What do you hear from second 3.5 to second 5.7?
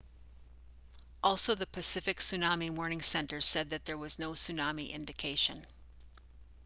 that there was no tsunami indication